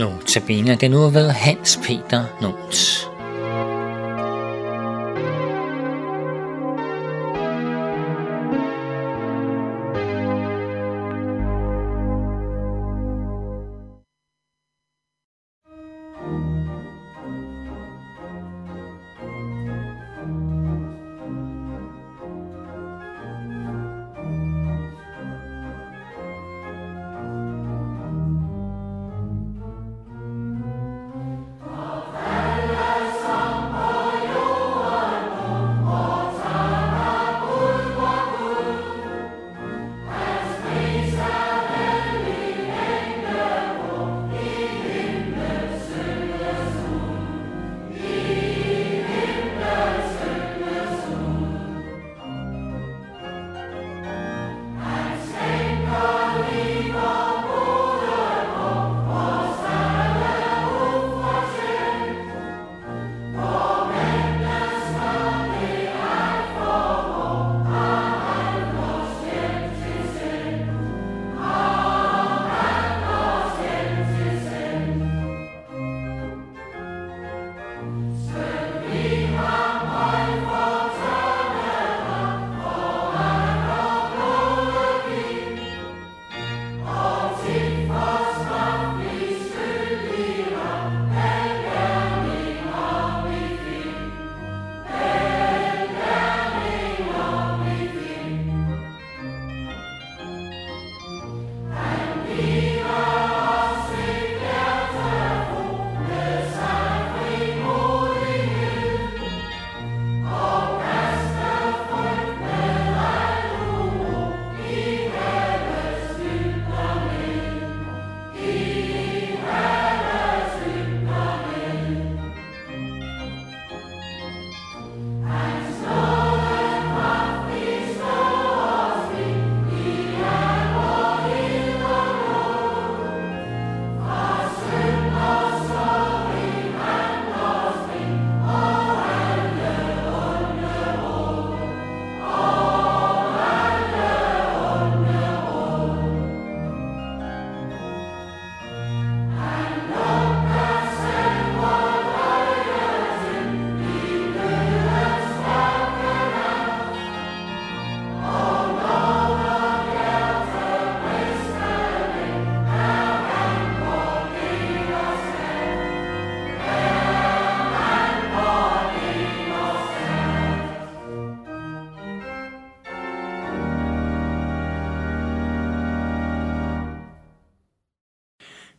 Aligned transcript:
Notabene 0.00 0.76
det 0.80 0.90
nu 0.90 1.08
ved 1.08 1.30
Hans 1.30 1.78
Peter 1.82 2.24
Nots. 2.40 3.09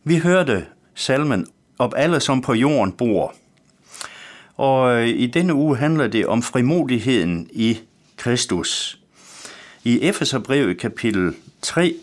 Vi 0.04 0.18
hørte 0.18 0.66
salmen 0.94 1.46
Op 1.78 1.94
alle 1.96 2.20
som 2.20 2.40
på 2.42 2.54
jorden 2.54 2.92
bor. 2.92 3.34
Og 4.56 4.96
øh, 4.96 5.08
i 5.08 5.26
denne 5.26 5.54
uge 5.54 5.76
handler 5.76 6.06
det 6.06 6.26
om 6.26 6.42
frimodigheden 6.42 7.48
i 7.52 7.78
Kristus. 8.16 8.98
I 9.84 10.00
Efeserbrevet 10.00 10.78
kapitel 10.78 11.34
3 11.62 11.94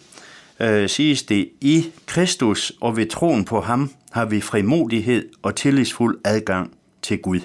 øh, 0.60 0.90
siges 0.90 1.24
det, 1.24 1.50
i 1.62 1.86
Kristus 2.06 2.74
og 2.82 2.98
ved 2.98 3.06
troen 3.06 3.46
på 3.46 3.62
ham 3.62 3.92
har 4.12 4.26
vi 4.26 4.42
frimodighed 4.42 5.30
og 5.42 5.56
tillidsfuld 5.56 6.20
adgang 6.26 6.74
til 7.02 7.18
Gud. 7.18 7.40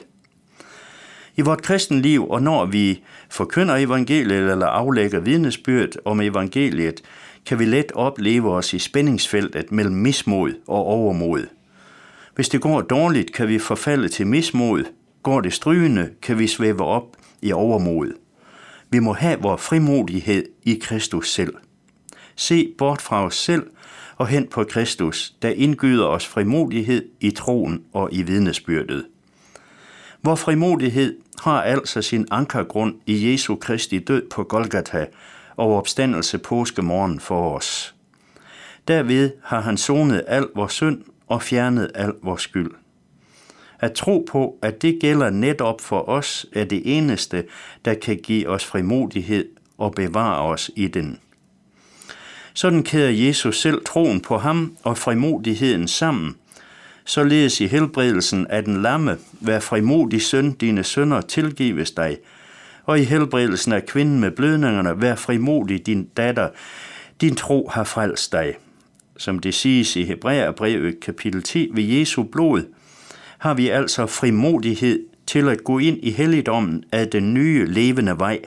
I 1.36 1.40
vort 1.40 1.62
kristen 1.62 2.00
liv, 2.02 2.30
og 2.30 2.42
når 2.42 2.66
vi 2.66 3.02
forkynder 3.30 3.76
evangeliet 3.76 4.50
eller 4.50 4.66
aflægger 4.66 5.20
vidnesbyrd 5.20 5.90
om 6.04 6.20
evangeliet, 6.20 7.02
kan 7.46 7.58
vi 7.58 7.64
let 7.64 7.92
opleve 7.92 8.54
os 8.54 8.74
i 8.74 8.78
spændingsfeltet 8.78 9.72
mellem 9.72 9.94
mismod 9.94 10.54
og 10.66 10.84
overmod. 10.84 11.46
Hvis 12.34 12.48
det 12.48 12.60
går 12.60 12.80
dårligt, 12.80 13.32
kan 13.32 13.48
vi 13.48 13.58
forfalde 13.58 14.08
til 14.08 14.26
mismod. 14.26 14.84
Går 15.22 15.40
det 15.40 15.52
strygende, 15.52 16.10
kan 16.22 16.38
vi 16.38 16.46
svæve 16.46 16.84
op 16.84 17.16
i 17.42 17.52
overmod. 17.52 18.12
Vi 18.90 18.98
må 18.98 19.12
have 19.12 19.40
vores 19.40 19.62
frimodighed 19.62 20.44
i 20.62 20.78
Kristus 20.82 21.32
selv. 21.32 21.54
Se 22.36 22.74
bort 22.78 23.02
fra 23.02 23.24
os 23.24 23.36
selv 23.36 23.66
og 24.16 24.26
hen 24.26 24.46
på 24.46 24.64
Kristus, 24.64 25.34
der 25.42 25.48
indgyder 25.48 26.06
os 26.06 26.26
frimodighed 26.26 27.04
i 27.20 27.30
troen 27.30 27.82
og 27.92 28.08
i 28.12 28.22
vidnesbyrdet. 28.22 29.04
Vor 30.22 30.34
frimodighed 30.34 31.16
har 31.42 31.62
altså 31.62 32.02
sin 32.02 32.26
ankergrund 32.30 32.94
i 33.06 33.32
Jesu 33.32 33.56
Kristi 33.56 33.98
død 33.98 34.22
på 34.30 34.44
Golgata 34.44 35.06
og 35.56 35.76
opstandelse 35.76 36.38
påskemorgen 36.38 37.20
for 37.20 37.56
os. 37.56 37.94
Derved 38.88 39.30
har 39.44 39.60
han 39.60 39.76
sonet 39.76 40.24
al 40.26 40.46
vores 40.54 40.72
synd 40.72 41.02
og 41.26 41.42
fjernet 41.42 41.90
al 41.94 42.12
vores 42.22 42.42
skyld. 42.42 42.70
At 43.80 43.92
tro 43.92 44.26
på, 44.30 44.58
at 44.62 44.82
det 44.82 44.98
gælder 45.00 45.30
netop 45.30 45.80
for 45.80 46.08
os, 46.08 46.46
er 46.52 46.64
det 46.64 46.96
eneste, 46.96 47.44
der 47.84 47.94
kan 47.94 48.16
give 48.16 48.48
os 48.48 48.64
frimodighed 48.64 49.48
og 49.78 49.92
bevare 49.92 50.42
os 50.42 50.70
i 50.76 50.86
den. 50.86 51.18
Sådan 52.54 52.82
kæder 52.82 53.10
Jesus 53.10 53.60
selv 53.60 53.84
troen 53.84 54.20
på 54.20 54.38
ham 54.38 54.76
og 54.82 54.98
frimodigheden 54.98 55.88
sammen, 55.88 56.36
således 57.04 57.60
i 57.60 57.66
helbredelsen 57.66 58.46
af 58.46 58.64
den 58.64 58.82
lamme, 58.82 59.18
vær 59.40 59.60
frimodig 59.60 60.22
søn, 60.22 60.52
dine 60.52 60.84
sønder 60.84 61.20
tilgives 61.20 61.90
dig, 61.90 62.18
og 62.84 62.98
i 62.98 63.04
helbredelsen 63.04 63.72
af 63.72 63.86
kvinden 63.86 64.20
med 64.20 64.30
blødningerne, 64.30 65.02
vær 65.02 65.14
frimodig, 65.14 65.86
din 65.86 66.04
datter, 66.16 66.48
din 67.20 67.34
tro 67.34 67.70
har 67.72 67.84
frelst 67.84 68.32
dig. 68.32 68.54
Som 69.16 69.38
det 69.38 69.54
siges 69.54 69.96
i 69.96 70.04
Hebræerbrevet 70.04 71.00
kapitel 71.00 71.42
10, 71.42 71.70
ved 71.74 71.84
Jesu 71.84 72.22
blod, 72.22 72.62
har 73.38 73.54
vi 73.54 73.68
altså 73.68 74.06
frimodighed 74.06 75.00
til 75.26 75.48
at 75.48 75.64
gå 75.64 75.78
ind 75.78 75.98
i 76.02 76.10
helligdommen 76.10 76.84
af 76.92 77.08
den 77.08 77.34
nye 77.34 77.66
levende 77.66 78.18
vej, 78.18 78.40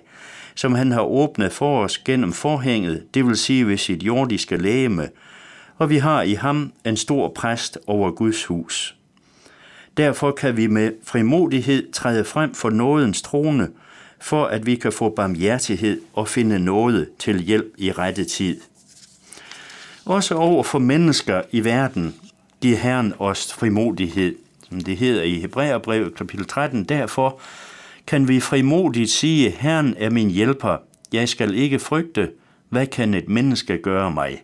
som 0.56 0.76
han 0.76 0.92
har 0.92 1.02
åbnet 1.02 1.52
for 1.52 1.84
os 1.84 1.98
gennem 1.98 2.34
forhænget, 2.34 3.04
det 3.14 3.26
vil 3.26 3.38
sige 3.38 3.68
ved 3.68 3.78
sit 3.78 4.04
jordiske 4.04 4.58
lægeme, 4.58 5.10
og 5.78 5.90
vi 5.90 5.98
har 5.98 6.22
i 6.22 6.34
ham 6.34 6.72
en 6.86 6.98
stor 6.98 7.32
præst 7.36 7.78
over 7.88 8.12
Guds 8.12 8.46
hus. 8.46 8.96
Derfor 9.98 10.32
kan 10.32 10.58
vi 10.58 10.68
med 10.68 10.92
frimodighed 11.04 11.92
træde 11.92 12.26
frem 12.26 12.54
for 12.54 12.70
nådens 12.70 13.22
trone, 13.22 13.70
for 14.20 14.46
at 14.46 14.66
vi 14.66 14.76
kan 14.76 14.92
få 14.92 15.10
barmhjertighed 15.10 16.02
og 16.14 16.28
finde 16.28 16.60
noget 16.60 17.10
til 17.20 17.40
hjælp 17.40 17.74
i 17.78 17.92
rette 17.92 18.26
tid. 18.26 18.62
Også 20.06 20.36
over 20.36 20.64
for 20.64 20.80
mennesker 20.80 21.42
i 21.52 21.64
verden 21.64 22.16
giv 22.62 22.76
Herren 22.76 23.14
os 23.20 23.54
frimodighed, 23.54 24.36
som 24.70 24.82
det 24.82 24.98
hedder 24.98 25.24
i 25.24 25.40
Hebræerbrevet 25.40 26.16
kapitel 26.16 26.46
13. 26.46 26.84
Derfor 26.84 27.40
kan 28.08 28.28
vi 28.28 28.40
frimodigt 28.40 29.10
sige, 29.10 29.50
Herren 29.50 29.96
er 29.98 30.10
min 30.10 30.30
hjælper, 30.30 30.78
jeg 31.14 31.30
skal 31.30 31.56
ikke 31.56 31.80
frygte, 31.80 32.32
hvad 32.70 32.88
kan 32.88 33.14
et 33.14 33.30
menneske 33.30 33.78
gøre 33.78 34.12
mig? 34.12 34.44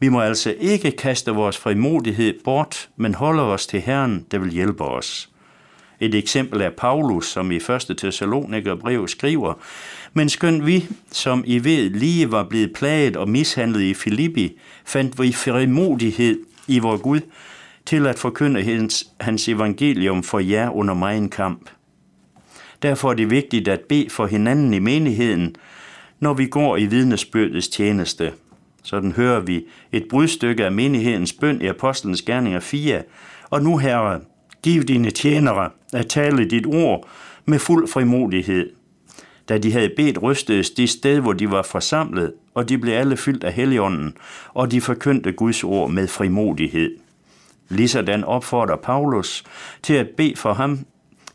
Vi 0.00 0.08
må 0.08 0.20
altså 0.20 0.54
ikke 0.60 0.90
kaste 0.90 1.30
vores 1.30 1.58
frimodighed 1.58 2.34
bort, 2.44 2.88
men 2.96 3.14
holde 3.14 3.42
os 3.42 3.66
til 3.66 3.80
Herren, 3.80 4.26
der 4.30 4.38
vil 4.38 4.50
hjælpe 4.50 4.84
os. 4.84 5.30
Et 6.04 6.14
eksempel 6.14 6.60
er 6.60 6.70
Paulus, 6.70 7.26
som 7.26 7.50
i 7.50 7.56
1. 7.56 7.96
Thessaloniker 7.98 8.74
brev 8.74 9.08
skriver, 9.08 9.54
men 10.12 10.28
skønt 10.28 10.66
vi, 10.66 10.88
som 11.12 11.44
I 11.46 11.64
ved, 11.64 11.90
lige 11.90 12.32
var 12.32 12.44
blevet 12.44 12.72
plaget 12.72 13.16
og 13.16 13.28
mishandlet 13.28 13.80
i 13.80 13.94
Filippi, 13.94 14.58
fandt 14.84 15.22
vi 15.22 15.32
frimodighed 15.32 16.38
i 16.68 16.78
vor 16.78 16.96
Gud 16.96 17.20
til 17.86 18.06
at 18.06 18.18
forkynde 18.18 18.62
hans, 18.62 19.06
hans 19.20 19.48
evangelium 19.48 20.22
for 20.22 20.38
jer 20.38 20.70
under 20.70 20.94
mig 20.94 21.30
kamp. 21.30 21.70
Derfor 22.82 23.10
er 23.10 23.14
det 23.14 23.30
vigtigt 23.30 23.68
at 23.68 23.80
bede 23.80 24.10
for 24.10 24.26
hinanden 24.26 24.74
i 24.74 24.78
menigheden, 24.78 25.56
når 26.20 26.34
vi 26.34 26.46
går 26.46 26.76
i 26.76 26.86
vidnesbyrdets 26.86 27.68
tjeneste. 27.68 28.32
Sådan 28.82 29.12
hører 29.12 29.40
vi 29.40 29.64
et 29.92 30.06
brudstykke 30.10 30.64
af 30.64 30.72
menighedens 30.72 31.32
bøn 31.32 31.62
i 31.62 31.66
Apostlenes 31.66 32.22
Gerninger 32.22 32.60
4. 32.60 33.02
Og 33.50 33.62
nu, 33.62 33.76
Herre, 33.76 34.20
giv 34.62 34.82
dine 34.82 35.10
tjenere 35.10 35.70
at 35.94 36.06
tale 36.06 36.44
dit 36.44 36.66
ord 36.66 37.08
med 37.44 37.58
fuld 37.58 37.88
frimodighed. 37.88 38.70
Da 39.48 39.58
de 39.58 39.72
havde 39.72 39.92
bedt, 39.96 40.22
rystedes 40.22 40.70
det 40.70 40.90
sted, 40.90 41.20
hvor 41.20 41.32
de 41.32 41.50
var 41.50 41.62
forsamlet, 41.62 42.32
og 42.54 42.68
de 42.68 42.78
blev 42.78 42.94
alle 42.94 43.16
fyldt 43.16 43.44
af 43.44 43.52
Helligånden, 43.52 44.16
og 44.54 44.70
de 44.70 44.80
forkyndte 44.80 45.32
Guds 45.32 45.64
ord 45.64 45.90
med 45.90 46.08
frimodighed. 46.08 46.96
Ligesådan 47.68 48.24
opfordrer 48.24 48.76
Paulus 48.76 49.44
til 49.82 49.94
at 49.94 50.08
bede 50.08 50.36
for 50.36 50.52
ham 50.52 50.78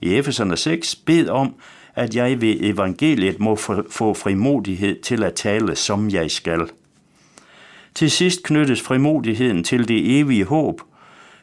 i 0.02 0.16
Efeserne 0.16 0.58
6, 0.58 0.96
bed 0.96 1.30
om, 1.30 1.56
at 1.96 2.16
jeg 2.16 2.42
ved 2.42 2.56
evangeliet 2.60 3.40
må 3.40 3.56
få 3.92 4.14
frimodighed 4.14 5.02
til 5.02 5.24
at 5.24 5.34
tale, 5.34 5.76
som 5.76 6.10
jeg 6.10 6.32
skal. 6.32 6.70
Til 7.96 8.12
sidst 8.12 8.44
knyttes 8.44 8.82
frimodigheden 8.82 9.64
til 9.64 9.88
det 9.88 10.20
evige 10.20 10.46
håb. 10.46 10.82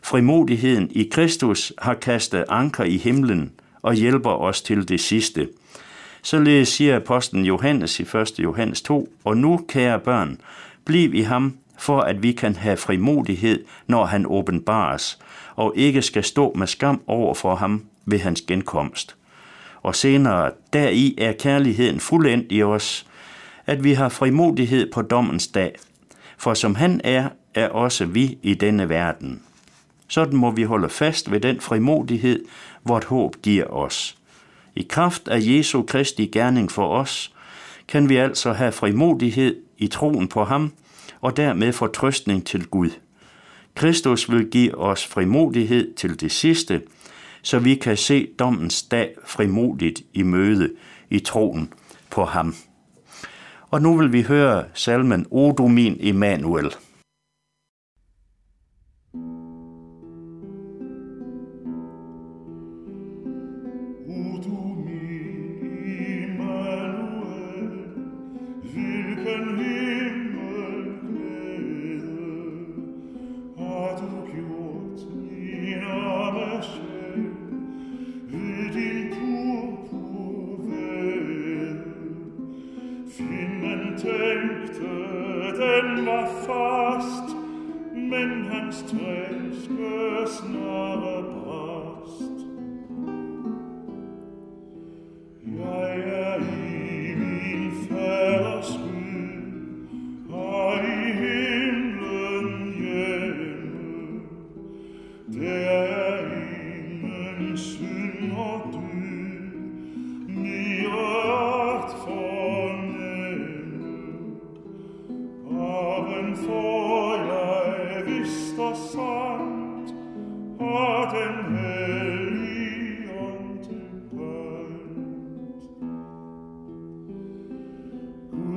Frimodigheden 0.06 0.90
i 0.90 1.08
Kristus 1.12 1.72
har 1.78 1.94
kastet 1.94 2.44
anker 2.48 2.84
i 2.84 2.96
himlen 2.96 3.52
og 3.82 3.94
hjælper 3.94 4.30
os 4.30 4.62
til 4.62 4.88
det 4.88 5.00
sidste. 5.00 5.48
Således 6.22 6.68
siger 6.68 6.96
apostlen 6.96 7.44
Johannes 7.44 8.00
i 8.00 8.02
1. 8.02 8.38
Johannes 8.38 8.82
2, 8.82 9.08
og 9.24 9.36
nu, 9.36 9.60
kære 9.68 10.00
børn, 10.00 10.40
bliv 10.84 11.14
i 11.14 11.20
ham, 11.20 11.56
for 11.78 12.00
at 12.00 12.22
vi 12.22 12.32
kan 12.32 12.56
have 12.56 12.76
frimodighed, 12.76 13.64
når 13.86 14.04
han 14.04 14.26
åbenbares, 14.26 15.18
og 15.56 15.72
ikke 15.76 16.02
skal 16.02 16.24
stå 16.24 16.52
med 16.56 16.66
skam 16.66 17.02
over 17.06 17.34
for 17.34 17.54
ham 17.54 17.84
ved 18.04 18.18
hans 18.18 18.40
genkomst. 18.40 19.16
Og 19.82 19.94
senere, 19.94 20.50
deri 20.72 21.14
er 21.18 21.32
kærligheden 21.32 22.00
fuldendt 22.00 22.46
i 22.50 22.62
os, 22.62 23.06
at 23.66 23.84
vi 23.84 23.92
har 23.92 24.08
frimodighed 24.08 24.92
på 24.92 25.02
dommens 25.02 25.46
dag, 25.46 25.76
for 26.38 26.54
som 26.54 26.74
han 26.74 27.00
er, 27.04 27.28
er 27.54 27.68
også 27.68 28.04
vi 28.04 28.38
i 28.42 28.54
denne 28.54 28.88
verden. 28.88 29.42
Sådan 30.08 30.38
må 30.38 30.50
vi 30.50 30.62
holde 30.62 30.88
fast 30.88 31.30
ved 31.30 31.40
den 31.40 31.60
frimodighed, 31.60 32.44
vort 32.84 33.04
håb 33.04 33.36
giver 33.42 33.64
os. 33.64 34.18
I 34.76 34.86
kraft 34.88 35.28
af 35.28 35.38
Jesu 35.40 35.82
Kristi 35.82 36.26
gerning 36.26 36.70
for 36.70 36.88
os, 36.88 37.32
kan 37.88 38.08
vi 38.08 38.16
altså 38.16 38.52
have 38.52 38.72
frimodighed 38.72 39.56
i 39.78 39.86
troen 39.86 40.28
på 40.28 40.44
ham, 40.44 40.72
og 41.20 41.36
dermed 41.36 41.72
fortrøstning 41.72 42.46
til 42.46 42.66
Gud. 42.66 42.90
Kristus 43.74 44.30
vil 44.30 44.50
give 44.50 44.78
os 44.78 45.06
frimodighed 45.06 45.94
til 45.94 46.20
det 46.20 46.32
sidste, 46.32 46.82
så 47.42 47.58
vi 47.58 47.74
kan 47.74 47.96
se 47.96 48.28
dommens 48.38 48.82
dag 48.82 49.14
frimodigt 49.24 50.02
i 50.12 50.22
møde 50.22 50.70
i 51.10 51.18
troen 51.18 51.72
på 52.10 52.24
ham. 52.24 52.54
Og 53.70 53.82
nu 53.82 53.96
vil 53.96 54.12
vi 54.12 54.22
høre 54.22 54.64
salmen 54.74 55.26
O 55.30 55.52
du 55.52 55.68
min 55.68 55.96